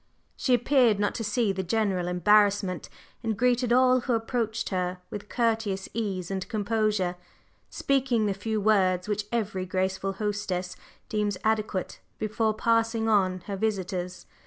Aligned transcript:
She 0.35 0.55
appeared 0.55 0.99
not 0.99 1.13
to 1.13 1.23
see 1.23 1.51
the 1.51 1.61
general 1.61 2.07
embarrassment, 2.07 2.89
and 3.21 3.37
greeted 3.37 3.71
all 3.71 3.99
who 3.99 4.13
approached 4.13 4.69
her 4.69 4.97
with 5.11 5.29
courteous 5.29 5.87
ease 5.93 6.31
and 6.31 6.49
composure, 6.49 7.17
speaking 7.69 8.25
the 8.25 8.33
few 8.33 8.59
words 8.59 9.07
which 9.07 9.25
every 9.31 9.67
graceful 9.67 10.13
hostess 10.13 10.75
deems 11.07 11.37
adequate 11.43 11.99
before 12.17 12.55
"passing 12.55 13.07
on" 13.07 13.41
her 13.41 13.55
visitors. 13.55 14.25